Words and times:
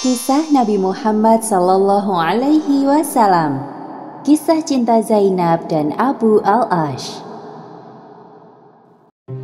Kisah 0.00 0.48
Nabi 0.48 0.80
Muhammad 0.80 1.44
Sallallahu 1.44 2.08
Alaihi 2.16 2.88
Wasallam 2.88 3.60
Kisah 4.24 4.64
cinta 4.64 5.04
Zainab 5.04 5.68
dan 5.68 5.92
Abu 6.00 6.40
Al-Ash 6.40 7.20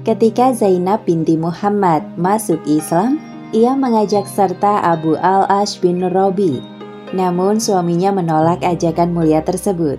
Ketika 0.07 0.55
Zainab 0.57 1.03
binti 1.05 1.35
Muhammad 1.35 2.07
masuk 2.15 2.63
Islam, 2.65 3.19
ia 3.51 3.75
mengajak 3.75 4.25
serta 4.31 4.81
Abu 4.87 5.19
Al-Ash 5.19 5.83
bin 5.83 5.99
Robi. 5.99 6.63
Namun 7.11 7.59
suaminya 7.59 8.15
menolak 8.15 8.63
ajakan 8.63 9.11
mulia 9.11 9.43
tersebut. 9.43 9.99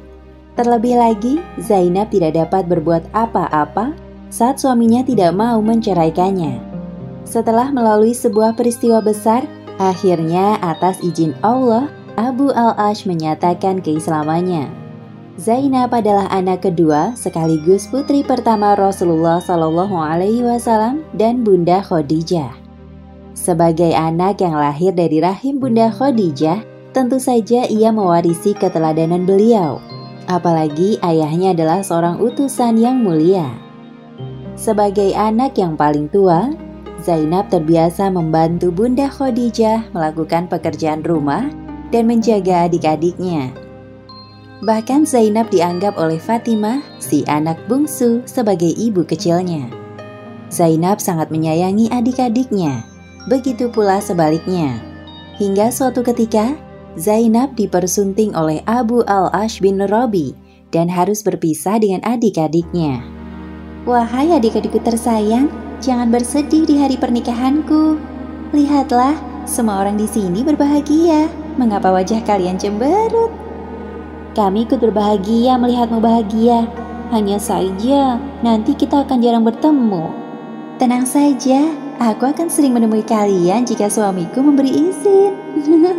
Terlebih 0.56 0.96
lagi, 0.96 1.44
Zainab 1.60 2.10
tidak 2.10 2.40
dapat 2.40 2.66
berbuat 2.72 3.04
apa-apa 3.12 4.07
saat 4.28 4.60
suaminya 4.60 5.04
tidak 5.04 5.36
mau 5.36 5.60
menceraikannya. 5.64 6.60
Setelah 7.28 7.72
melalui 7.72 8.16
sebuah 8.16 8.56
peristiwa 8.56 9.04
besar, 9.04 9.44
Akhirnya 9.78 10.58
atas 10.66 10.98
izin 11.06 11.38
Allah, 11.46 11.86
Abu 12.18 12.50
Al-Ash 12.50 13.06
menyatakan 13.06 13.78
keislamannya. 13.78 14.66
Zainab 15.38 15.94
adalah 15.94 16.26
anak 16.34 16.66
kedua 16.66 17.14
sekaligus 17.14 17.86
putri 17.86 18.26
pertama 18.26 18.74
Rasulullah 18.74 19.38
Shallallahu 19.38 19.94
Alaihi 19.94 20.42
Wasallam 20.42 21.06
dan 21.14 21.46
Bunda 21.46 21.78
Khadijah. 21.86 22.58
Sebagai 23.38 23.94
anak 23.94 24.42
yang 24.42 24.58
lahir 24.58 24.98
dari 24.98 25.22
rahim 25.22 25.62
Bunda 25.62 25.94
Khadijah, 25.94 26.66
tentu 26.90 27.22
saja 27.22 27.70
ia 27.70 27.94
mewarisi 27.94 28.58
keteladanan 28.58 29.30
beliau. 29.30 29.78
Apalagi 30.26 30.98
ayahnya 31.06 31.54
adalah 31.54 31.86
seorang 31.86 32.18
utusan 32.18 32.82
yang 32.82 32.98
mulia. 32.98 33.67
Sebagai 34.58 35.14
anak 35.14 35.54
yang 35.62 35.78
paling 35.78 36.10
tua, 36.10 36.50
Zainab 37.06 37.54
terbiasa 37.54 38.10
membantu 38.10 38.74
Bunda 38.74 39.06
Khadijah 39.06 39.94
melakukan 39.94 40.50
pekerjaan 40.50 41.06
rumah 41.06 41.46
dan 41.94 42.10
menjaga 42.10 42.66
adik-adiknya. 42.66 43.54
Bahkan 44.66 45.06
Zainab 45.06 45.54
dianggap 45.54 46.02
oleh 46.02 46.18
Fatimah, 46.18 46.82
si 46.98 47.22
anak 47.30 47.62
bungsu, 47.70 48.26
sebagai 48.26 48.74
ibu 48.74 49.06
kecilnya. 49.06 49.70
Zainab 50.50 50.98
sangat 50.98 51.30
menyayangi 51.30 51.94
adik-adiknya, 51.94 52.82
begitu 53.30 53.70
pula 53.70 54.02
sebaliknya. 54.02 54.82
Hingga 55.38 55.70
suatu 55.70 56.02
ketika, 56.02 56.58
Zainab 56.98 57.54
dipersunting 57.54 58.34
oleh 58.34 58.66
Abu 58.66 59.06
Al-Ash 59.06 59.62
bin 59.62 59.78
Robi 59.86 60.34
dan 60.74 60.90
harus 60.90 61.22
berpisah 61.22 61.78
dengan 61.78 62.02
adik-adiknya. 62.02 63.17
Wahai 63.88 64.36
adik-adikku 64.36 64.84
tersayang, 64.84 65.48
Jangan 65.78 66.10
bersedih 66.10 66.66
di 66.66 66.82
hari 66.82 66.98
pernikahanku. 66.98 68.02
Lihatlah, 68.50 69.14
semua 69.46 69.86
orang 69.86 69.94
di 69.94 70.10
sini 70.10 70.42
berbahagia. 70.42 71.30
Mengapa 71.62 71.94
wajah 71.94 72.26
kalian 72.26 72.58
cemberut? 72.58 73.30
Kami 74.34 74.66
ikut 74.66 74.82
berbahagia 74.82 75.58
melihatmu 75.62 76.02
bahagia. 76.02 76.66
Hanya 77.14 77.38
saja, 77.38 78.18
nanti 78.42 78.74
kita 78.74 79.06
akan 79.06 79.22
jarang 79.22 79.46
bertemu. 79.46 80.10
Tenang 80.82 81.06
saja, 81.06 81.70
aku 82.02 82.26
akan 82.26 82.50
sering 82.50 82.74
menemui 82.74 83.06
kalian 83.06 83.66
jika 83.66 83.90
suamiku 83.90 84.42
memberi 84.42 84.92
izin. 84.92 85.34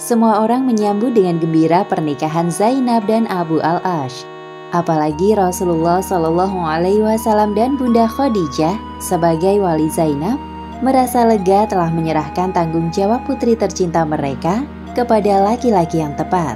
Semua 0.00 0.44
orang 0.44 0.64
menyambut 0.68 1.16
dengan 1.16 1.40
gembira 1.40 1.84
pernikahan 1.84 2.48
Zainab 2.52 3.08
dan 3.08 3.28
Abu 3.28 3.60
Al-Ash. 3.60 4.39
Apalagi 4.70 5.34
Rasulullah 5.34 5.98
Shallallahu 5.98 6.62
Alaihi 6.62 7.02
Wasallam 7.02 7.58
dan 7.58 7.74
Bunda 7.74 8.06
Khadijah 8.06 8.78
sebagai 9.02 9.58
wali 9.58 9.90
Zainab 9.90 10.38
merasa 10.78 11.26
lega 11.26 11.66
telah 11.66 11.90
menyerahkan 11.90 12.54
tanggung 12.54 12.88
jawab 12.94 13.26
putri 13.26 13.58
tercinta 13.58 14.06
mereka 14.06 14.62
kepada 14.94 15.42
laki-laki 15.42 15.98
yang 15.98 16.14
tepat. 16.14 16.54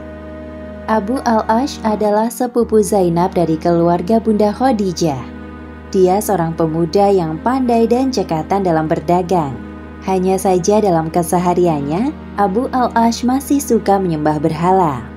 Abu 0.86 1.18
Al-Ash 1.26 1.82
adalah 1.82 2.30
sepupu 2.30 2.84
Zainab 2.84 3.34
dari 3.34 3.58
keluarga 3.58 4.22
Bunda 4.22 4.54
Khadijah. 4.54 5.20
Dia 5.90 6.22
seorang 6.22 6.54
pemuda 6.54 7.10
yang 7.10 7.40
pandai 7.42 7.90
dan 7.90 8.14
cekatan 8.14 8.62
dalam 8.62 8.86
berdagang. 8.86 9.58
Hanya 10.04 10.36
saja 10.36 10.84
dalam 10.84 11.08
kesehariannya, 11.08 12.12
Abu 12.36 12.68
Al-Ash 12.70 13.24
masih 13.24 13.58
suka 13.58 13.96
menyembah 13.96 14.36
berhala. 14.38 15.13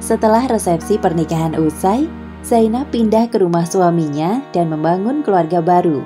Setelah 0.00 0.48
resepsi 0.48 0.96
pernikahan 0.96 1.52
usai, 1.60 2.08
Zainab 2.40 2.88
pindah 2.88 3.28
ke 3.28 3.36
rumah 3.36 3.68
suaminya 3.68 4.40
dan 4.56 4.72
membangun 4.72 5.20
keluarga 5.20 5.60
baru. 5.60 6.00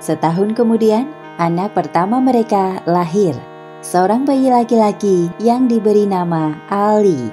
Setahun 0.00 0.56
kemudian, 0.56 1.12
anak 1.36 1.76
pertama 1.76 2.24
mereka 2.24 2.80
lahir, 2.88 3.36
seorang 3.84 4.24
bayi 4.24 4.48
laki-laki 4.48 5.28
yang 5.36 5.68
diberi 5.68 6.08
nama 6.08 6.56
Ali. 6.72 7.28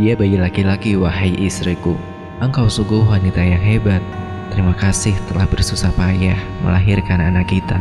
Dia 0.00 0.16
bayi 0.16 0.40
laki-laki, 0.40 0.96
wahai 0.96 1.36
istriku. 1.36 1.92
Engkau 2.40 2.66
sungguh 2.66 3.04
wanita 3.04 3.38
yang 3.38 3.60
hebat. 3.60 4.00
Terima 4.48 4.72
kasih 4.74 5.14
telah 5.28 5.46
bersusah 5.46 5.92
payah 5.94 6.40
melahirkan 6.64 7.20
anak 7.20 7.52
kita. 7.52 7.78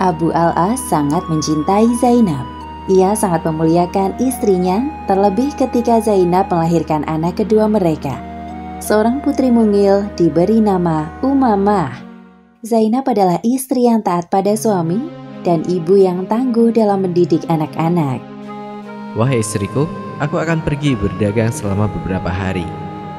Abu 0.00 0.32
Al-As 0.32 0.80
sangat 0.88 1.22
mencintai 1.28 1.86
Zainab. 2.00 2.57
Ia 2.88 3.12
sangat 3.12 3.44
memuliakan 3.44 4.16
istrinya, 4.16 4.80
terlebih 5.04 5.52
ketika 5.60 6.00
Zainab 6.00 6.48
melahirkan 6.48 7.04
anak 7.04 7.36
kedua 7.36 7.68
mereka. 7.68 8.16
Seorang 8.80 9.20
putri 9.20 9.52
mungil 9.52 10.08
diberi 10.16 10.64
nama 10.64 11.12
Umamah. 11.20 11.92
Zainab 12.64 13.04
adalah 13.04 13.44
istri 13.44 13.84
yang 13.84 14.00
taat 14.00 14.32
pada 14.32 14.56
suami 14.56 15.04
dan 15.44 15.68
ibu 15.68 16.00
yang 16.00 16.24
tangguh 16.32 16.72
dalam 16.72 17.04
mendidik 17.04 17.44
anak-anak. 17.52 18.24
Wahai 19.20 19.44
istriku, 19.44 19.84
aku 20.16 20.40
akan 20.40 20.64
pergi 20.64 20.96
berdagang 20.96 21.52
selama 21.52 21.92
beberapa 21.92 22.32
hari. 22.32 22.64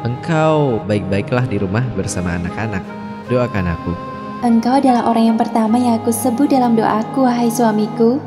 Engkau 0.01 0.81
baik-baiklah 0.90 1.46
di 1.46 1.62
rumah 1.62 1.86
bersama 1.94 2.41
anak-anak. 2.41 2.81
Doakan 3.30 3.69
aku. 3.69 3.94
Engkau 4.41 4.80
adalah 4.80 5.06
orang 5.12 5.36
yang 5.36 5.38
pertama 5.38 5.78
yang 5.78 6.01
aku 6.01 6.09
sebut 6.09 6.50
dalam 6.50 6.74
doaku, 6.74 7.28
wahai 7.28 7.51
suamiku. 7.51 8.18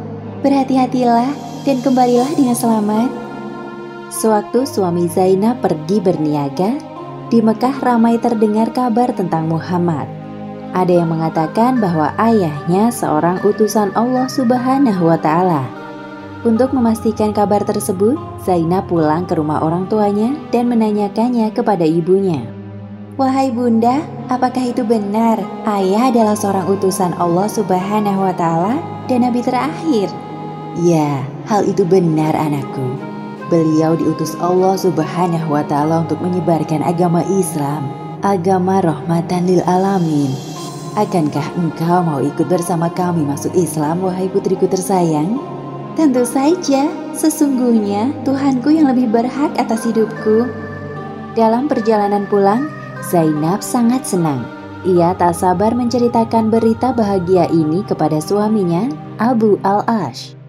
Berhati-hatilah 0.43 1.31
dan 1.63 1.79
kembalilah 1.87 2.27
dengan 2.35 2.59
selamat. 2.59 3.07
Sewaktu 4.11 4.67
suami 4.67 5.07
Zainab 5.07 5.63
pergi 5.63 6.03
berniaga, 6.03 6.83
di 7.31 7.39
Mekah 7.39 7.79
ramai 7.79 8.19
terdengar 8.19 8.75
kabar 8.75 9.15
tentang 9.15 9.47
Muhammad. 9.47 10.11
Ada 10.75 10.99
yang 10.99 11.15
mengatakan 11.15 11.79
bahwa 11.79 12.11
ayahnya 12.19 12.91
seorang 12.91 13.39
utusan 13.47 13.95
Allah 13.95 14.27
Subhanahu 14.27 15.07
wa 15.07 15.15
Ta'ala. 15.15 15.63
Untuk 16.43 16.75
memastikan 16.75 17.31
kabar 17.31 17.63
tersebut, 17.63 18.19
Zainab 18.43 18.91
pulang 18.91 19.23
ke 19.31 19.39
rumah 19.39 19.63
orang 19.63 19.87
tuanya 19.87 20.35
dan 20.51 20.67
menanyakannya 20.67 21.55
kepada 21.55 21.87
ibunya. 21.87 22.43
Wahai 23.15 23.55
bunda, 23.55 24.03
apakah 24.27 24.75
itu 24.75 24.83
benar? 24.83 25.39
Ayah 25.71 26.11
adalah 26.11 26.35
seorang 26.35 26.67
utusan 26.67 27.15
Allah 27.23 27.47
Subhanahu 27.47 28.27
wa 28.27 28.35
Ta'ala 28.35 28.83
dan 29.07 29.23
nabi 29.23 29.39
terakhir. 29.39 30.11
Ya, 30.81 31.21
hal 31.45 31.69
itu 31.69 31.85
benar 31.85 32.33
anakku. 32.33 32.97
Beliau 33.53 33.93
diutus 33.93 34.33
Allah 34.41 34.81
Subhanahu 34.81 35.53
wa 35.53 35.61
taala 35.69 36.09
untuk 36.09 36.25
menyebarkan 36.25 36.81
agama 36.81 37.21
Islam, 37.29 37.93
agama 38.25 38.81
rahmatan 38.81 39.45
lil 39.45 39.61
alamin. 39.69 40.33
Akankah 40.97 41.45
engkau 41.61 42.01
mau 42.01 42.21
ikut 42.25 42.49
bersama 42.49 42.89
kami 42.89 43.29
masuk 43.29 43.53
Islam 43.53 44.01
wahai 44.01 44.33
putriku 44.33 44.65
tersayang? 44.65 45.37
Tentu 45.93 46.25
saja, 46.25 46.89
sesungguhnya 47.13 48.17
Tuhanku 48.25 48.73
yang 48.73 48.89
lebih 48.89 49.13
berhak 49.13 49.53
atas 49.61 49.85
hidupku. 49.85 50.49
Dalam 51.37 51.69
perjalanan 51.69 52.25
pulang, 52.33 52.73
Zainab 53.05 53.61
sangat 53.61 54.09
senang. 54.09 54.49
Ia 54.89 55.13
tak 55.21 55.37
sabar 55.37 55.77
menceritakan 55.77 56.49
berita 56.49 56.97
bahagia 56.97 57.45
ini 57.53 57.85
kepada 57.85 58.17
suaminya, 58.25 58.89
Abu 59.21 59.61
Al-Ash. 59.61 60.42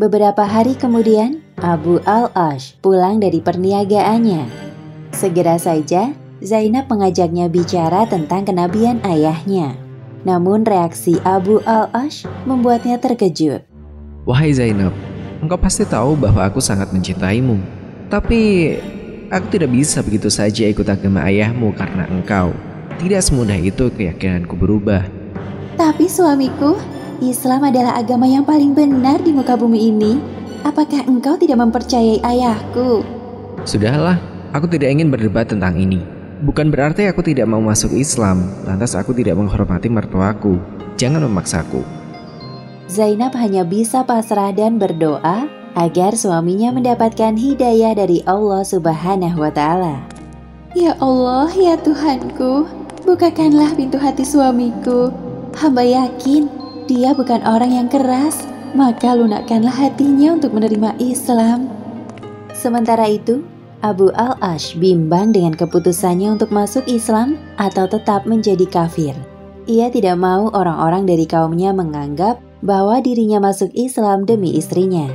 Beberapa 0.00 0.48
hari 0.48 0.80
kemudian, 0.80 1.44
Abu 1.60 2.00
Al-Ash 2.08 2.72
pulang 2.80 3.20
dari 3.20 3.36
perniagaannya. 3.36 4.48
Segera 5.12 5.60
saja, 5.60 6.16
Zainab 6.40 6.88
mengajaknya 6.88 7.52
bicara 7.52 8.08
tentang 8.08 8.48
kenabian 8.48 8.96
ayahnya. 9.04 9.76
Namun 10.24 10.64
reaksi 10.64 11.20
Abu 11.20 11.60
Al-Ash 11.68 12.24
membuatnya 12.48 12.96
terkejut. 12.96 13.60
Wahai 14.24 14.56
Zainab, 14.56 14.96
engkau 15.44 15.60
pasti 15.60 15.84
tahu 15.84 16.16
bahwa 16.16 16.48
aku 16.48 16.64
sangat 16.64 16.96
mencintaimu. 16.96 17.60
Tapi 18.08 18.40
aku 19.28 19.52
tidak 19.52 19.68
bisa 19.68 20.00
begitu 20.00 20.32
saja 20.32 20.64
ikut 20.64 20.88
agama 20.88 21.28
ayahmu 21.28 21.76
karena 21.76 22.08
engkau. 22.08 22.56
Tidak 23.04 23.20
semudah 23.20 23.60
itu 23.60 23.92
keyakinanku 23.92 24.56
berubah. 24.56 25.04
Tapi 25.76 26.08
suamiku, 26.08 26.80
Islam 27.20 27.68
adalah 27.68 28.00
agama 28.00 28.24
yang 28.24 28.48
paling 28.48 28.72
benar 28.72 29.20
di 29.20 29.36
muka 29.36 29.52
bumi 29.52 29.92
ini. 29.92 30.16
Apakah 30.64 31.04
engkau 31.04 31.36
tidak 31.36 31.60
mempercayai 31.60 32.20
ayahku? 32.24 33.04
Sudahlah, 33.68 34.16
aku 34.56 34.64
tidak 34.72 34.96
ingin 34.96 35.12
berdebat 35.12 35.52
tentang 35.52 35.76
ini. 35.76 36.00
bukan 36.40 36.72
berarti 36.72 37.04
aku 37.04 37.20
tidak 37.20 37.44
mau 37.44 37.60
masuk 37.60 37.92
Islam, 37.92 38.48
lantas 38.64 38.96
aku 38.96 39.12
tidak 39.12 39.36
menghormati 39.36 39.92
mertuaku. 39.92 40.56
Jangan 40.96 41.28
memaksaku. 41.28 41.84
Zainab 42.88 43.36
hanya 43.36 43.68
bisa 43.68 44.00
pasrah 44.08 44.48
dan 44.56 44.80
berdoa 44.80 45.44
agar 45.76 46.16
suaminya 46.16 46.72
mendapatkan 46.72 47.36
hidayah 47.36 47.92
dari 47.92 48.24
Allah 48.24 48.64
Subhanahu 48.64 49.36
wa 49.36 49.52
Ta'ala. 49.52 50.00
Ya 50.72 50.96
Allah, 50.96 51.52
ya 51.52 51.76
Tuhanku, 51.76 52.64
bukakanlah 53.04 53.76
pintu 53.76 54.00
hati 54.00 54.24
suamiku. 54.24 55.12
Hamba 55.54 55.84
yakin 55.84 56.59
dia 56.90 57.14
bukan 57.14 57.38
orang 57.46 57.70
yang 57.70 57.86
keras, 57.86 58.42
maka 58.74 59.14
lunakkanlah 59.14 59.70
hatinya 59.70 60.34
untuk 60.34 60.50
menerima 60.50 60.98
Islam. 60.98 61.70
Sementara 62.50 63.06
itu, 63.06 63.46
Abu 63.78 64.10
Al-Ash 64.10 64.74
bimbang 64.74 65.30
dengan 65.30 65.54
keputusannya 65.54 66.34
untuk 66.34 66.50
masuk 66.50 66.82
Islam 66.90 67.38
atau 67.62 67.86
tetap 67.86 68.26
menjadi 68.26 68.66
kafir. 68.66 69.14
Ia 69.70 69.86
tidak 69.94 70.18
mau 70.18 70.50
orang-orang 70.50 71.06
dari 71.06 71.30
kaumnya 71.30 71.70
menganggap 71.70 72.42
bahwa 72.66 72.98
dirinya 72.98 73.38
masuk 73.38 73.70
Islam 73.70 74.26
demi 74.26 74.58
istrinya. 74.58 75.06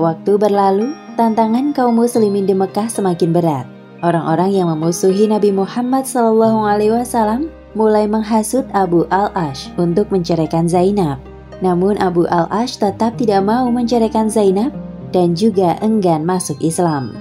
Waktu 0.00 0.40
berlalu, 0.40 0.96
tantangan 1.20 1.76
kaum 1.76 2.00
muslimin 2.00 2.48
di 2.48 2.56
Mekah 2.56 2.88
semakin 2.88 3.36
berat. 3.36 3.66
Orang-orang 4.00 4.54
yang 4.54 4.72
memusuhi 4.72 5.28
Nabi 5.28 5.52
Muhammad 5.52 6.08
SAW 6.08 7.57
mulai 7.76 8.08
menghasut 8.08 8.64
Abu 8.72 9.04
Al-Ash 9.12 9.68
untuk 9.76 10.08
menceraikan 10.08 10.68
Zainab. 10.68 11.20
Namun 11.58 11.98
Abu 11.98 12.24
Al-Ash 12.30 12.78
tetap 12.78 13.18
tidak 13.18 13.42
mau 13.42 13.66
menceraikan 13.68 14.30
Zainab 14.30 14.70
dan 15.10 15.34
juga 15.34 15.74
enggan 15.82 16.22
masuk 16.22 16.56
Islam. 16.62 17.16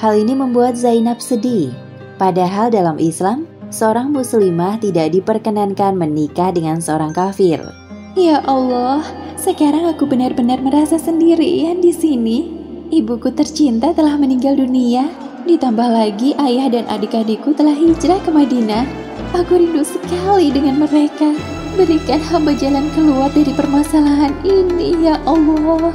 Hal 0.00 0.16
ini 0.16 0.32
membuat 0.32 0.76
Zainab 0.76 1.20
sedih. 1.20 1.72
Padahal 2.16 2.72
dalam 2.72 2.96
Islam, 2.96 3.44
seorang 3.68 4.12
muslimah 4.12 4.80
tidak 4.80 5.12
diperkenankan 5.12 5.92
menikah 5.96 6.52
dengan 6.52 6.80
seorang 6.80 7.12
kafir. 7.12 7.60
Ya 8.16 8.40
Allah, 8.48 9.04
sekarang 9.36 9.84
aku 9.84 10.08
benar-benar 10.08 10.64
merasa 10.64 10.96
sendirian 10.96 11.84
di 11.84 11.92
sini. 11.92 12.38
Ibuku 12.88 13.34
tercinta 13.36 13.92
telah 13.92 14.16
meninggal 14.16 14.56
dunia. 14.56 15.12
Ditambah 15.44 15.88
lagi 15.92 16.32
ayah 16.40 16.72
dan 16.72 16.84
adik-adikku 16.88 17.52
telah 17.52 17.76
hijrah 17.76 18.18
ke 18.24 18.30
Madinah. 18.32 19.05
Aku 19.34 19.58
rindu 19.58 19.82
sekali 19.82 20.54
dengan 20.54 20.86
mereka. 20.86 21.34
Berikan 21.74 22.22
hamba 22.30 22.54
jalan 22.54 22.86
keluar 22.94 23.28
dari 23.34 23.50
permasalahan 23.50 24.32
ini, 24.46 25.10
ya 25.10 25.18
Allah. 25.26 25.90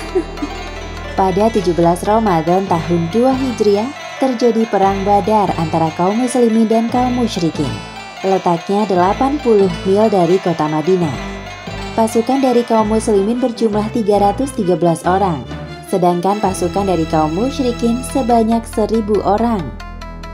Pada 1.20 1.52
17 1.52 1.76
Ramadan 2.08 2.64
tahun 2.64 3.00
2 3.12 3.20
Hijriah, 3.28 3.90
terjadi 4.20 4.64
perang 4.72 5.04
Badar 5.04 5.52
antara 5.60 5.92
kaum 5.96 6.16
muslimin 6.16 6.64
dan 6.64 6.88
kaum 6.88 7.12
musyrikin. 7.12 7.70
Letaknya 8.24 8.88
80 8.88 9.40
mil 9.88 10.04
dari 10.08 10.36
kota 10.40 10.68
Madinah. 10.68 11.16
Pasukan 11.96 12.40
dari 12.40 12.64
kaum 12.64 12.88
muslimin 12.88 13.36
berjumlah 13.36 13.92
313 13.92 15.04
orang, 15.04 15.44
sedangkan 15.92 16.40
pasukan 16.40 16.88
dari 16.88 17.04
kaum 17.08 17.32
musyrikin 17.36 18.00
sebanyak 18.12 18.64
1000 18.64 19.20
orang. 19.24 19.89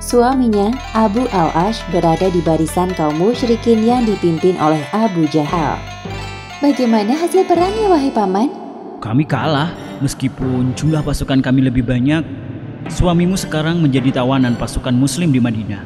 Suaminya, 0.07 0.71
Abu 0.95 1.27
Al-Ash, 1.35 1.83
berada 1.91 2.31
di 2.31 2.39
barisan 2.39 2.95
kaum 2.95 3.19
musyrikin 3.19 3.83
yang 3.83 4.07
dipimpin 4.07 4.55
oleh 4.55 4.79
Abu 4.95 5.27
Jahal. 5.27 5.83
Bagaimana 6.63 7.19
hasil 7.19 7.43
perangnya, 7.43 7.91
wahai 7.91 8.15
paman? 8.15 8.47
Kami 9.03 9.27
kalah. 9.27 9.75
Meskipun 9.99 10.79
jumlah 10.79 11.03
pasukan 11.03 11.43
kami 11.43 11.67
lebih 11.67 11.83
banyak, 11.83 12.23
suamimu 12.87 13.35
sekarang 13.35 13.83
menjadi 13.83 14.23
tawanan 14.23 14.55
pasukan 14.55 14.95
muslim 14.95 15.35
di 15.35 15.43
Madinah. 15.43 15.83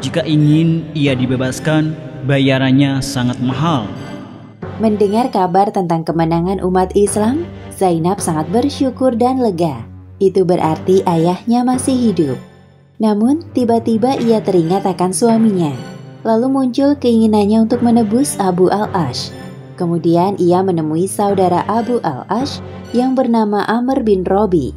Jika 0.00 0.24
ingin 0.24 0.88
ia 0.96 1.12
dibebaskan, 1.12 1.92
bayarannya 2.24 3.04
sangat 3.04 3.36
mahal. 3.44 3.84
Mendengar 4.80 5.28
kabar 5.28 5.68
tentang 5.68 6.00
kemenangan 6.08 6.64
umat 6.64 6.96
Islam, 6.96 7.44
Zainab 7.76 8.24
sangat 8.24 8.48
bersyukur 8.48 9.12
dan 9.12 9.36
lega. 9.36 9.84
Itu 10.16 10.48
berarti 10.48 11.04
ayahnya 11.04 11.60
masih 11.60 12.08
hidup. 12.08 12.49
Namun, 13.00 13.40
tiba-tiba 13.56 14.20
ia 14.20 14.44
teringat 14.44 14.84
akan 14.84 15.16
suaminya. 15.16 15.72
Lalu 16.20 16.52
muncul 16.52 16.92
keinginannya 17.00 17.64
untuk 17.64 17.80
menebus 17.80 18.36
Abu 18.36 18.68
Al-Ash. 18.68 19.32
Kemudian 19.80 20.36
ia 20.36 20.60
menemui 20.60 21.08
saudara 21.08 21.64
Abu 21.64 21.96
Al-Ash 22.04 22.60
yang 22.92 23.16
bernama 23.16 23.64
Amr 23.64 24.04
bin 24.04 24.20
Robi. 24.28 24.76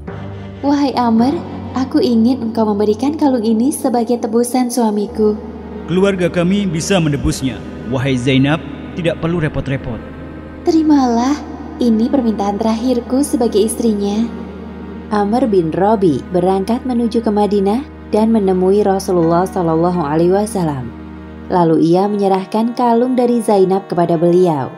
Wahai 0.63 0.95
Amr, 0.95 1.35
aku 1.75 1.99
ingin 1.99 2.39
engkau 2.39 2.63
memberikan 2.63 3.19
kalung 3.19 3.43
ini 3.43 3.75
sebagai 3.75 4.23
tebusan 4.23 4.71
suamiku. 4.71 5.35
Keluarga 5.91 6.31
kami 6.31 6.63
bisa 6.63 7.03
menebusnya. 7.03 7.59
Wahai 7.91 8.15
Zainab, 8.15 8.63
tidak 8.95 9.19
perlu 9.19 9.43
repot-repot. 9.43 9.99
Terimalah, 10.63 11.35
ini 11.83 12.07
permintaan 12.07 12.55
terakhirku 12.55 13.19
sebagai 13.19 13.67
istrinya. 13.67 14.23
Amr 15.11 15.43
bin 15.51 15.75
Robi 15.75 16.23
berangkat 16.31 16.87
menuju 16.87 17.19
ke 17.19 17.27
Madinah 17.27 17.92
dan 18.13 18.29
menemui 18.29 18.85
Rasulullah 18.85 19.49
Shallallahu 19.49 19.97
Alaihi 20.05 20.37
Wasallam. 20.37 20.93
Lalu 21.49 21.91
ia 21.91 22.05
menyerahkan 22.05 22.77
kalung 22.77 23.17
dari 23.17 23.41
Zainab 23.41 23.89
kepada 23.89 24.15
beliau. 24.15 24.69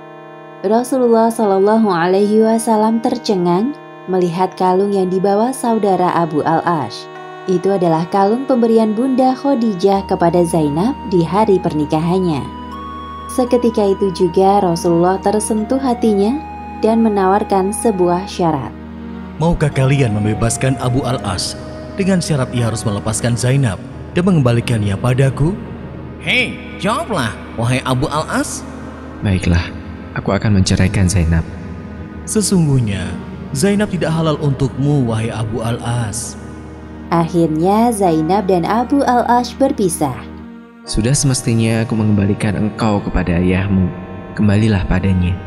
Rasulullah 0.64 1.28
Shallallahu 1.30 1.92
Alaihi 1.92 2.42
Wasallam 2.42 3.04
tercengang 3.04 3.76
melihat 4.08 4.56
kalung 4.56 4.96
yang 4.96 5.12
dibawa 5.12 5.52
saudara 5.52 6.16
Abu 6.16 6.42
Al-Ash. 6.42 7.06
Itu 7.46 7.78
adalah 7.78 8.10
kalung 8.10 8.50
pemberian 8.50 8.98
Bunda 8.98 9.38
Khadijah 9.38 10.10
kepada 10.10 10.42
Zainab 10.42 10.98
di 11.14 11.22
hari 11.22 11.62
pernikahannya. 11.62 12.42
Seketika 13.30 13.86
itu 13.94 14.10
juga 14.16 14.64
Rasulullah 14.64 15.22
tersentuh 15.22 15.78
hatinya 15.78 16.42
dan 16.82 17.06
menawarkan 17.06 17.70
sebuah 17.70 18.26
syarat. 18.26 18.74
Maukah 19.38 19.70
kalian 19.70 20.16
membebaskan 20.18 20.80
Abu 20.80 21.04
Al-As 21.06 21.54
dengan 21.96 22.20
syarat 22.20 22.52
ia 22.52 22.68
harus 22.68 22.84
melepaskan 22.84 23.40
Zainab 23.40 23.80
dan 24.12 24.24
mengembalikannya 24.28 24.96
padaku? 25.00 25.56
Hei, 26.20 26.78
jawablah, 26.80 27.32
wahai 27.56 27.80
Abu 27.84 28.08
Al-As. 28.12 28.64
Baiklah, 29.24 29.72
aku 30.16 30.36
akan 30.36 30.62
menceraikan 30.62 31.08
Zainab. 31.08 31.44
Sesungguhnya, 32.26 33.12
Zainab 33.56 33.92
tidak 33.94 34.12
halal 34.12 34.36
untukmu, 34.42 35.06
wahai 35.08 35.32
Abu 35.32 35.64
Al-As. 35.64 36.36
Akhirnya 37.14 37.94
Zainab 37.94 38.50
dan 38.50 38.66
Abu 38.66 39.06
Al-Ash 39.06 39.54
berpisah. 39.54 40.18
Sudah 40.90 41.14
semestinya 41.14 41.86
aku 41.86 41.94
mengembalikan 41.94 42.58
engkau 42.58 42.98
kepada 43.02 43.38
ayahmu. 43.38 43.88
Kembalilah 44.34 44.84
padanya. 44.90 45.38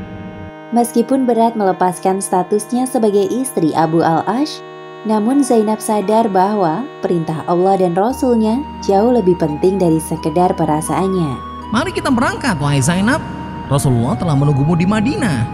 Meskipun 0.70 1.24
berat 1.26 1.56
melepaskan 1.56 2.20
statusnya 2.22 2.86
sebagai 2.86 3.26
istri 3.32 3.74
Abu 3.74 4.04
Al-Ash, 4.04 4.62
namun 5.06 5.46
Zainab 5.46 5.78
sadar 5.78 6.26
bahwa 6.26 6.82
perintah 7.04 7.46
Allah 7.46 7.78
dan 7.78 7.94
Rasulnya 7.94 8.58
jauh 8.82 9.14
lebih 9.14 9.38
penting 9.38 9.78
dari 9.78 10.02
sekedar 10.02 10.50
perasaannya. 10.58 11.38
Mari 11.70 11.94
kita 11.94 12.10
berangkat, 12.10 12.58
wahai 12.58 12.82
Zainab. 12.82 13.20
Rasulullah 13.68 14.16
telah 14.16 14.34
menunggumu 14.34 14.74
di 14.74 14.88
Madinah. 14.88 15.44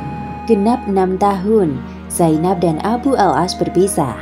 Genap 0.46 0.86
enam 0.86 1.18
tahun, 1.18 1.76
Zainab 2.06 2.62
dan 2.62 2.78
Abu 2.86 3.18
Al-Ash 3.18 3.58
berpisah. 3.58 4.14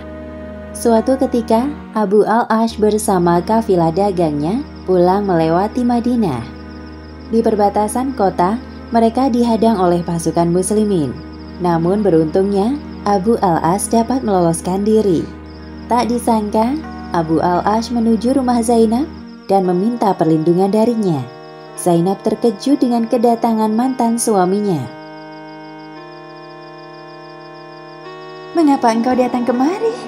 Suatu 0.72 1.20
ketika, 1.20 1.68
Abu 1.92 2.24
Al-Ash 2.24 2.80
bersama 2.80 3.44
kafilah 3.44 3.92
dagangnya 3.92 4.64
pulang 4.88 5.28
melewati 5.28 5.84
Madinah. 5.84 6.40
Di 7.28 7.44
perbatasan 7.44 8.16
kota, 8.16 8.56
mereka 8.88 9.28
dihadang 9.28 9.76
oleh 9.76 10.00
pasukan 10.00 10.48
muslimin. 10.48 11.12
Namun 11.60 12.00
beruntungnya, 12.00 12.76
Abu 13.02 13.34
Al-Ash 13.42 13.90
dapat 13.90 14.22
meloloskan 14.22 14.86
diri. 14.86 15.26
Tak 15.90 16.06
disangka, 16.06 16.78
Abu 17.10 17.42
Al-Ash 17.42 17.90
menuju 17.90 18.38
rumah 18.38 18.62
Zainab 18.62 19.10
dan 19.50 19.66
meminta 19.66 20.14
perlindungan 20.14 20.70
darinya. 20.70 21.18
Zainab 21.74 22.22
terkejut 22.22 22.78
dengan 22.78 23.10
kedatangan 23.10 23.74
mantan 23.74 24.22
suaminya. 24.22 24.78
Mengapa 28.54 28.94
engkau 28.94 29.18
datang 29.18 29.42
kemari? 29.42 29.98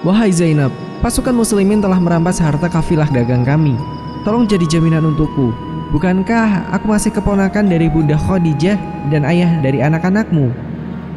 Wahai 0.00 0.32
Zainab, 0.32 0.72
pasukan 1.04 1.36
muslimin 1.36 1.84
telah 1.84 2.00
merampas 2.00 2.40
harta 2.40 2.72
kafilah 2.72 3.12
dagang 3.12 3.44
kami. 3.44 3.76
Tolong 4.24 4.48
jadi 4.48 4.64
jaminan 4.64 5.12
untukku. 5.12 5.52
Bukankah 5.92 6.72
aku 6.72 6.88
masih 6.88 7.12
keponakan 7.12 7.68
dari 7.68 7.92
Bunda 7.92 8.16
Khadijah 8.16 8.80
dan 9.12 9.28
ayah 9.28 9.60
dari 9.60 9.84
anak-anakmu? 9.84 10.69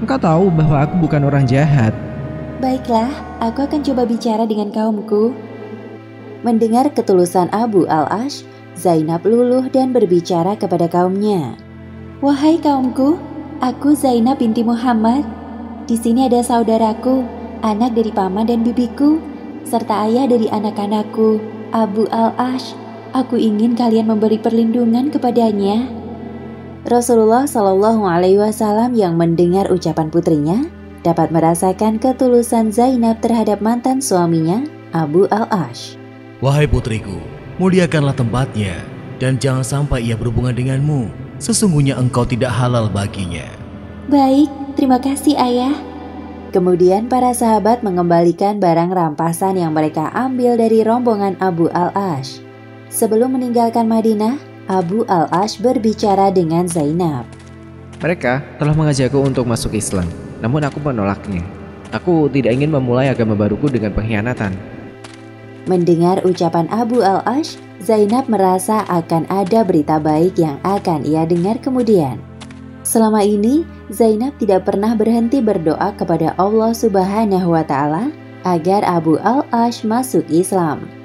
Engkau 0.03 0.19
tahu 0.19 0.51
bahwa 0.51 0.83
aku 0.83 0.99
bukan 0.99 1.23
orang 1.23 1.47
jahat. 1.47 1.95
Baiklah, 2.59 3.07
aku 3.39 3.63
akan 3.63 3.87
coba 3.87 4.03
bicara 4.03 4.43
dengan 4.43 4.67
kaumku. 4.67 5.31
Mendengar 6.43 6.91
ketulusan 6.91 7.47
Abu 7.55 7.87
Al-Ash, 7.87 8.43
Zainab 8.75 9.23
luluh 9.23 9.71
dan 9.71 9.95
berbicara 9.95 10.59
kepada 10.59 10.91
kaumnya. 10.91 11.55
Wahai 12.19 12.59
kaumku, 12.59 13.15
aku 13.63 13.95
Zainab 13.95 14.43
binti 14.43 14.59
Muhammad. 14.59 15.23
Di 15.87 15.95
sini 15.95 16.27
ada 16.27 16.43
saudaraku, 16.43 17.23
anak 17.63 17.95
dari 17.95 18.11
paman 18.11 18.51
dan 18.51 18.59
bibiku, 18.59 19.23
serta 19.63 20.03
ayah 20.03 20.27
dari 20.27 20.51
anak-anakku. 20.51 21.39
Abu 21.71 22.11
Al-Ash. 22.11 22.75
Aku 23.15 23.39
ingin 23.39 23.71
kalian 23.79 24.11
memberi 24.11 24.35
perlindungan 24.35 25.07
kepadanya. 25.15 26.02
Rasulullah 26.83 27.47
Shallallahu 27.47 28.03
Alaihi 28.03 28.43
Wasallam 28.43 28.91
yang 28.91 29.15
mendengar 29.15 29.71
ucapan 29.71 30.11
putrinya 30.11 30.67
dapat 30.99 31.31
merasakan 31.31 31.95
ketulusan 31.95 32.75
Zainab 32.75 33.23
terhadap 33.23 33.63
mantan 33.63 34.03
suaminya, 34.03 34.67
Abu 34.91 35.23
Al-Ash. 35.31 35.95
Wahai 36.43 36.67
putriku, 36.67 37.23
muliakanlah 37.55 38.11
tempatnya 38.11 38.83
dan 39.15 39.39
jangan 39.39 39.63
sampai 39.63 40.03
ia 40.03 40.19
berhubungan 40.19 40.51
denganmu. 40.51 41.07
Sesungguhnya 41.39 41.95
engkau 41.95 42.27
tidak 42.27 42.51
halal 42.51 42.91
baginya. 42.91 43.47
Baik, 44.11 44.51
terima 44.75 44.99
kasih 44.99 45.39
ayah. 45.39 45.75
Kemudian 46.51 47.07
para 47.07 47.31
sahabat 47.31 47.79
mengembalikan 47.79 48.59
barang 48.59 48.91
rampasan 48.91 49.55
yang 49.55 49.71
mereka 49.71 50.11
ambil 50.11 50.59
dari 50.59 50.83
rombongan 50.83 51.39
Abu 51.39 51.71
Al-Ash. 51.71 52.43
Sebelum 52.91 53.39
meninggalkan 53.39 53.87
Madinah, 53.87 54.52
Abu 54.71 55.03
Al-Ash 55.11 55.59
berbicara 55.59 56.31
dengan 56.31 56.63
Zainab. 56.71 57.27
Mereka 57.99 58.59
telah 58.59 58.75
mengajakku 58.75 59.19
untuk 59.19 59.43
masuk 59.47 59.75
Islam, 59.75 60.07
namun 60.39 60.63
aku 60.63 60.79
menolaknya. 60.79 61.43
Aku 61.91 62.31
tidak 62.31 62.55
ingin 62.55 62.71
memulai 62.71 63.11
agama 63.11 63.35
baruku 63.35 63.67
dengan 63.67 63.91
pengkhianatan. 63.91 64.55
Mendengar 65.67 66.19
ucapan 66.27 66.67
Abu 66.71 66.99
Al-Ash, 66.99 67.55
Zainab 67.79 68.27
merasa 68.27 68.83
akan 68.87 69.27
ada 69.31 69.63
berita 69.63 69.99
baik 69.99 70.35
yang 70.35 70.59
akan 70.63 71.07
ia 71.07 71.23
dengar 71.23 71.59
kemudian. 71.63 72.19
Selama 72.83 73.23
ini, 73.23 73.63
Zainab 73.87 74.35
tidak 74.39 74.67
pernah 74.67 74.91
berhenti 74.91 75.39
berdoa 75.39 75.95
kepada 75.95 76.35
Allah 76.35 76.75
Subhanahu 76.75 77.55
wa 77.55 77.63
Ta'ala 77.63 78.11
agar 78.43 78.83
Abu 78.83 79.15
Al-Ash 79.23 79.87
masuk 79.87 80.27
Islam. 80.27 81.02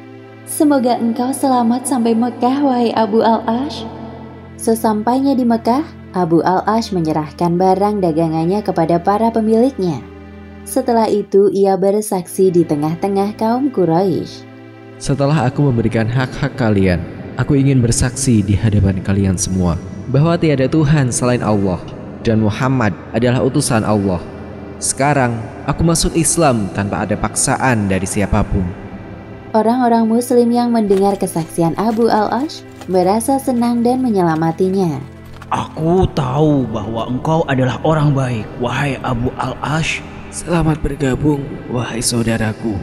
Semoga 0.49 0.97
engkau 0.97 1.29
selamat 1.29 1.85
sampai 1.85 2.17
Mekah, 2.17 2.65
wahai 2.65 2.89
Abu 2.97 3.21
Al-Ash. 3.21 3.85
Sesampainya 4.57 5.37
di 5.37 5.45
Mekah, 5.45 5.85
Abu 6.17 6.41
Al-Ash 6.41 6.89
menyerahkan 6.89 7.61
barang 7.61 8.01
dagangannya 8.01 8.65
kepada 8.65 8.97
para 8.97 9.29
pemiliknya. 9.29 10.01
Setelah 10.65 11.05
itu, 11.05 11.53
ia 11.53 11.77
bersaksi 11.77 12.49
di 12.49 12.65
tengah-tengah 12.65 13.37
kaum 13.37 13.69
Quraisy. 13.69 14.49
Setelah 14.97 15.53
aku 15.53 15.69
memberikan 15.69 16.09
hak-hak 16.09 16.57
kalian, 16.57 17.05
aku 17.37 17.61
ingin 17.61 17.85
bersaksi 17.85 18.41
di 18.41 18.57
hadapan 18.57 19.05
kalian 19.05 19.37
semua 19.37 19.77
bahwa 20.09 20.33
tiada 20.41 20.65
Tuhan 20.65 21.13
selain 21.13 21.45
Allah 21.45 21.77
dan 22.25 22.41
Muhammad 22.41 22.97
adalah 23.13 23.45
utusan 23.45 23.85
Allah. 23.85 24.25
Sekarang 24.81 25.45
aku 25.69 25.85
masuk 25.85 26.17
Islam 26.17 26.73
tanpa 26.73 27.05
ada 27.05 27.21
paksaan 27.21 27.93
dari 27.93 28.09
siapa 28.09 28.41
pun. 28.49 28.88
Orang-orang 29.57 30.05
Muslim 30.05 30.53
yang 30.53 30.77
mendengar 30.77 31.17
kesaksian 31.17 31.73
Abu 31.81 32.13
Al-Ash 32.13 32.61
merasa 32.85 33.41
senang 33.41 33.81
dan 33.81 34.05
menyelamatinya. 34.05 35.01
Aku 35.49 36.05
tahu 36.13 36.69
bahwa 36.69 37.09
engkau 37.09 37.41
adalah 37.49 37.81
orang 37.81 38.13
baik, 38.13 38.45
wahai 38.61 39.01
Abu 39.01 39.33
Al-Ash. 39.41 40.05
Selamat 40.29 40.77
bergabung, 40.85 41.41
wahai 41.73 42.05
saudaraku. 42.05 42.77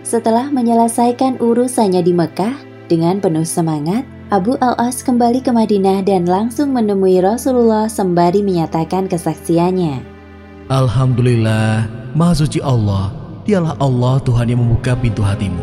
Setelah 0.00 0.48
menyelesaikan 0.48 1.36
urusannya 1.36 2.00
di 2.00 2.16
Mekah, 2.16 2.56
dengan 2.88 3.20
penuh 3.20 3.44
semangat, 3.44 4.08
Abu 4.32 4.56
Al-As 4.64 5.04
kembali 5.04 5.44
ke 5.44 5.52
Madinah 5.52 6.00
dan 6.00 6.24
langsung 6.24 6.72
menemui 6.72 7.20
Rasulullah 7.20 7.92
sembari 7.92 8.40
menyatakan 8.40 9.04
kesaksiannya. 9.04 10.00
Alhamdulillah, 10.72 11.84
Maha 12.16 12.34
Suci 12.40 12.64
Allah, 12.64 13.23
dialah 13.44 13.76
Allah 13.76 14.16
Tuhan 14.24 14.48
yang 14.48 14.60
membuka 14.64 14.96
pintu 14.96 15.20
hatimu. 15.20 15.60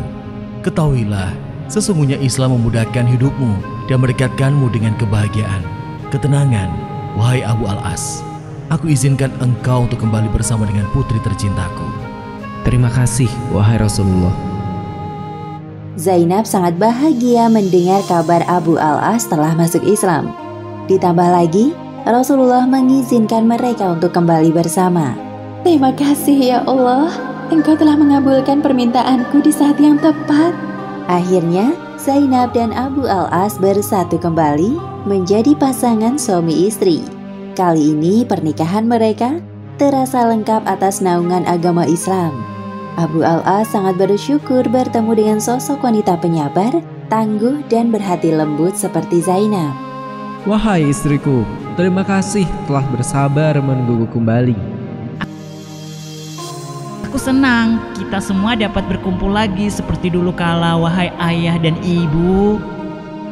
Ketahuilah, 0.62 1.34
sesungguhnya 1.66 2.18
Islam 2.22 2.54
memudahkan 2.58 3.06
hidupmu 3.10 3.52
dan 3.90 3.98
mendekatkanmu 3.98 4.70
dengan 4.70 4.94
kebahagiaan, 4.98 5.62
ketenangan, 6.14 6.70
wahai 7.18 7.42
Abu 7.42 7.66
Al-As. 7.66 8.22
Aku 8.70 8.88
izinkan 8.88 9.34
engkau 9.42 9.84
untuk 9.84 10.00
kembali 10.00 10.30
bersama 10.30 10.64
dengan 10.64 10.86
putri 10.94 11.18
tercintaku. 11.20 11.84
Terima 12.62 12.88
kasih, 12.88 13.28
wahai 13.50 13.76
Rasulullah. 13.76 14.32
Zainab 15.98 16.48
sangat 16.48 16.78
bahagia 16.80 17.52
mendengar 17.52 18.00
kabar 18.08 18.46
Abu 18.48 18.78
Al-As 18.78 19.28
telah 19.28 19.52
masuk 19.58 19.82
Islam. 19.84 20.30
Ditambah 20.86 21.28
lagi, 21.34 21.74
Rasulullah 22.06 22.64
mengizinkan 22.64 23.44
mereka 23.44 23.92
untuk 23.92 24.14
kembali 24.14 24.54
bersama. 24.54 25.18
Terima 25.62 25.92
kasih 25.94 26.38
ya 26.38 26.58
Allah, 26.64 27.31
Engkau 27.50 27.74
telah 27.74 27.98
mengabulkan 27.98 28.62
permintaanku 28.62 29.42
di 29.42 29.50
saat 29.50 29.80
yang 29.82 29.98
tepat. 29.98 30.54
Akhirnya, 31.10 31.74
Zainab 31.98 32.54
dan 32.54 32.70
Abu 32.70 33.06
Al-As 33.06 33.58
bersatu 33.58 34.18
kembali 34.18 34.78
menjadi 35.06 35.58
pasangan 35.58 36.14
suami 36.14 36.70
istri. 36.70 37.02
Kali 37.58 37.94
ini 37.94 38.22
pernikahan 38.22 38.86
mereka 38.86 39.42
terasa 39.76 40.22
lengkap 40.30 40.62
atas 40.66 41.02
naungan 41.02 41.42
agama 41.46 41.82
Islam. 41.86 42.30
Abu 42.94 43.24
Al-As 43.24 43.72
sangat 43.72 43.96
bersyukur 43.98 44.68
bertemu 44.68 45.12
dengan 45.16 45.38
sosok 45.40 45.82
wanita 45.82 46.20
penyabar, 46.20 46.78
tangguh, 47.10 47.64
dan 47.72 47.88
berhati 47.88 48.30
lembut 48.30 48.76
seperti 48.76 49.24
Zainab. 49.24 49.72
Wahai 50.44 50.90
istriku, 50.90 51.46
terima 51.78 52.02
kasih 52.02 52.46
telah 52.66 52.84
bersabar 52.90 53.56
menungguku 53.62 54.18
kembali. 54.18 54.71
Aku 57.12 57.20
senang 57.20 57.92
kita 57.92 58.24
semua 58.24 58.56
dapat 58.56 58.88
berkumpul 58.88 59.36
lagi 59.36 59.68
seperti 59.68 60.08
dulu 60.08 60.32
kala 60.32 60.80
wahai 60.80 61.12
ayah 61.20 61.60
dan 61.60 61.76
ibu. 61.84 62.56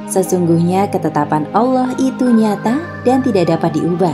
Sesungguhnya 0.05 0.85
ketetapan 0.93 1.49
Allah 1.57 1.89
itu 1.97 2.29
nyata 2.29 2.77
dan 3.09 3.25
tidak 3.25 3.49
dapat 3.49 3.81
diubah. 3.81 4.13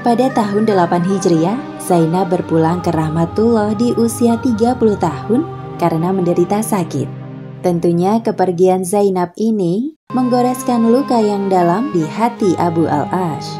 Pada 0.00 0.32
tahun 0.32 0.64
8 0.64 1.04
Hijriah, 1.04 1.52
Zainab 1.84 2.32
berpulang 2.32 2.80
ke 2.80 2.96
Rahmatullah 2.96 3.76
di 3.76 3.92
usia 4.00 4.40
30 4.40 4.80
tahun 4.96 5.40
karena 5.76 6.08
menderita 6.08 6.64
sakit. 6.64 7.04
Tentunya 7.60 8.24
kepergian 8.24 8.88
Zainab 8.88 9.36
ini 9.36 10.00
menggoreskan 10.16 10.80
luka 10.80 11.20
yang 11.20 11.52
dalam 11.52 11.92
di 11.92 12.08
hati 12.08 12.56
Abu 12.56 12.88
Al-Ash. 12.88 13.52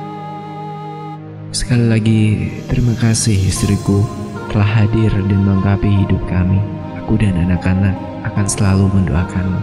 Sekali 1.53 1.85
lagi, 1.85 2.49
terima 2.65 2.97
kasih 2.97 3.37
istriku 3.37 4.24
telah 4.55 4.87
hadir 4.87 5.11
dan 5.11 5.41
melengkapi 5.43 6.07
hidup 6.07 6.23
kami. 6.31 6.63
Aku 7.03 7.19
dan 7.19 7.35
anak-anak 7.35 7.99
akan 8.23 8.47
selalu 8.47 8.87
mendoakanmu. 8.95 9.61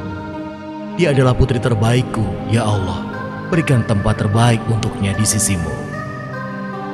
Dia 1.00 1.15
adalah 1.15 1.31
putri 1.31 1.63
terbaikku, 1.63 2.21
ya 2.51 2.67
Allah. 2.67 3.07
Berikan 3.48 3.88
tempat 3.88 4.19
terbaik 4.19 4.60
untuknya 4.67 5.15
di 5.15 5.24
sisimu. 5.24 5.71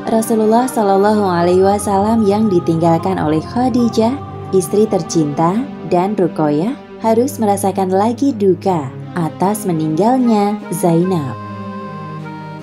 Rasulullah 0.08 0.70
Shallallahu 0.70 1.26
Alaihi 1.26 1.66
Wasallam 1.66 2.24
yang 2.24 2.48
ditinggalkan 2.48 3.20
oleh 3.20 3.44
Khadijah, 3.44 4.16
istri 4.56 4.88
tercinta, 4.88 5.60
dan 5.92 6.16
Rukoyah 6.16 6.78
harus 7.04 7.36
merasakan 7.42 7.92
lagi 7.92 8.32
duka 8.32 8.88
atas 9.20 9.68
meninggalnya 9.68 10.56
Zainab. 10.72 11.36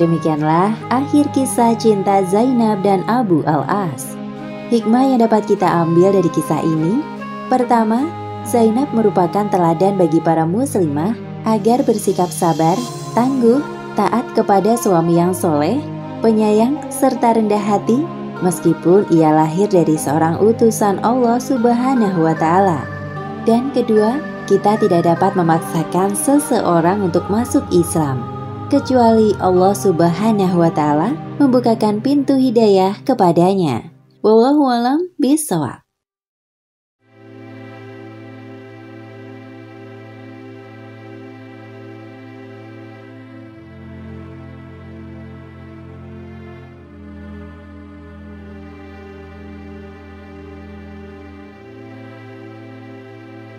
Demikianlah 0.01 0.73
akhir 0.89 1.29
kisah 1.37 1.77
cinta 1.77 2.25
Zainab 2.27 2.81
dan 2.81 3.05
Abu 3.07 3.45
Al-As. 3.45 4.24
Hikmah 4.73 5.13
yang 5.13 5.21
dapat 5.21 5.45
kita 5.45 5.69
ambil 5.85 6.17
dari 6.17 6.31
kisah 6.33 6.65
ini, 6.65 7.05
pertama, 7.53 8.09
Zainab 8.49 8.93
merupakan 8.97 9.45
teladan 9.49 10.01
bagi 10.01 10.21
para 10.25 10.49
muslimah 10.49 11.13
agar 11.45 11.85
bersikap 11.85 12.33
sabar, 12.33 12.77
tangguh, 13.13 13.61
taat 13.93 14.25
kepada 14.33 14.77
suami 14.77 15.21
yang 15.21 15.37
soleh, 15.37 15.81
penyayang, 16.25 16.81
serta 16.89 17.37
rendah 17.37 17.61
hati, 17.61 18.05
meskipun 18.41 19.05
ia 19.13 19.33
lahir 19.33 19.69
dari 19.69 19.97
seorang 20.01 20.41
utusan 20.41 21.01
Allah 21.05 21.37
Subhanahu 21.37 22.25
wa 22.25 22.33
Ta'ala. 22.37 22.81
Dan 23.45 23.69
kedua, 23.77 24.17
kita 24.49 24.81
tidak 24.81 25.05
dapat 25.05 25.37
memaksakan 25.37 26.17
seseorang 26.17 27.05
untuk 27.05 27.29
masuk 27.29 27.65
Islam, 27.69 28.25
kecuali 28.73 29.37
Allah 29.41 29.77
Subhanahu 29.77 30.57
wa 30.57 30.73
Ta'ala 30.73 31.13
membukakan 31.37 32.01
pintu 32.01 32.37
hidayah 32.41 32.97
kepadanya. 33.05 33.94
Wallahualam 34.25 35.13
bisawab. 35.21 35.84